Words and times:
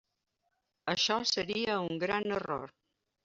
Això 0.93 1.17
seria 1.33 1.77
un 1.89 2.01
gran 2.05 2.35
error. 2.41 2.65